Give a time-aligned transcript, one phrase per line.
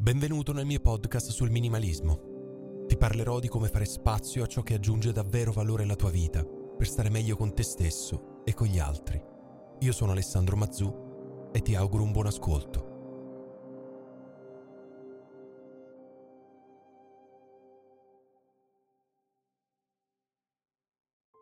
[0.00, 2.86] Benvenuto nel mio podcast sul minimalismo.
[2.88, 6.42] Ti parlerò di come fare spazio a ciò che aggiunge davvero valore alla tua vita,
[6.42, 9.22] per stare meglio con te stesso e con gli altri.
[9.80, 12.88] Io sono Alessandro Mazzù e ti auguro un buon ascolto.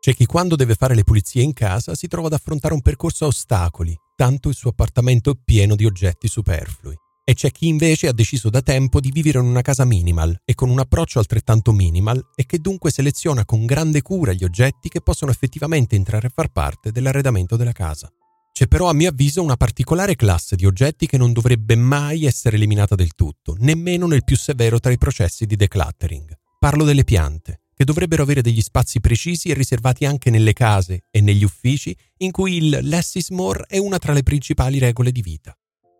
[0.00, 3.26] C'è chi quando deve fare le pulizie in casa si trova ad affrontare un percorso
[3.26, 8.08] a ostacoli, tanto il suo appartamento è pieno di oggetti superflui e c'è chi invece
[8.08, 11.72] ha deciso da tempo di vivere in una casa minimal e con un approccio altrettanto
[11.72, 16.32] minimal e che dunque seleziona con grande cura gli oggetti che possono effettivamente entrare a
[16.34, 18.10] far parte dell'arredamento della casa.
[18.52, 22.56] C'è però a mio avviso una particolare classe di oggetti che non dovrebbe mai essere
[22.56, 26.36] eliminata del tutto, nemmeno nel più severo tra i processi di decluttering.
[26.58, 31.22] Parlo delle piante, che dovrebbero avere degli spazi precisi e riservati anche nelle case e
[31.22, 35.22] negli uffici in cui il less is more è una tra le principali regole di
[35.22, 35.56] vita.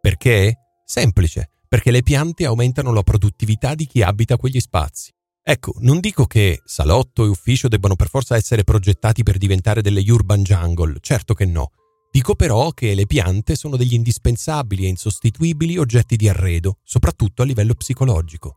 [0.00, 0.58] Perché?
[0.84, 5.10] Semplice, perché le piante aumentano la produttività di chi abita quegli spazi.
[5.42, 10.00] Ecco, non dico che salotto e ufficio debbano per forza essere progettati per diventare delle
[10.10, 11.70] urban jungle, certo che no.
[12.10, 17.44] Dico però che le piante sono degli indispensabili e insostituibili oggetti di arredo, soprattutto a
[17.44, 18.56] livello psicologico.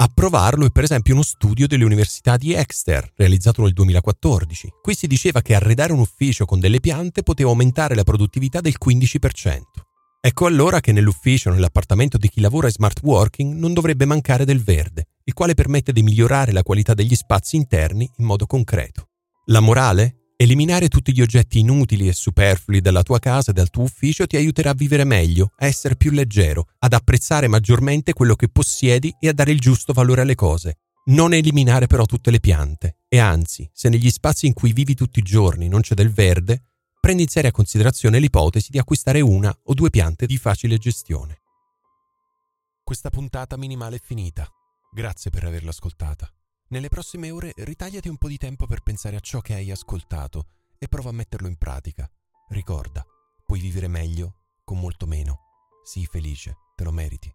[0.00, 4.74] A provarlo è per esempio uno studio delle università di Exeter, realizzato nel 2014.
[4.80, 8.76] Qui si diceva che arredare un ufficio con delle piante poteva aumentare la produttività del
[8.78, 9.87] 15%.
[10.20, 14.60] Ecco allora che nell'ufficio nell'appartamento di chi lavora in smart working non dovrebbe mancare del
[14.60, 19.10] verde, il quale permette di migliorare la qualità degli spazi interni in modo concreto.
[19.46, 20.32] La morale?
[20.36, 24.36] Eliminare tutti gli oggetti inutili e superflui dalla tua casa e dal tuo ufficio ti
[24.36, 29.28] aiuterà a vivere meglio, a essere più leggero, ad apprezzare maggiormente quello che possiedi e
[29.28, 30.78] a dare il giusto valore alle cose.
[31.06, 35.20] Non eliminare però tutte le piante, e anzi, se negli spazi in cui vivi tutti
[35.20, 36.64] i giorni non c'è del verde,
[37.00, 41.40] prendi in seria considerazione l'ipotesi di acquistare una o due piante di facile gestione.
[42.82, 44.48] Questa puntata minimale è finita.
[44.90, 46.30] Grazie per averla ascoltata.
[46.68, 50.46] Nelle prossime ore ritagliati un po' di tempo per pensare a ciò che hai ascoltato
[50.78, 52.10] e prova a metterlo in pratica.
[52.48, 53.04] Ricorda,
[53.44, 55.40] puoi vivere meglio con molto meno.
[55.82, 57.34] Sii felice, te lo meriti.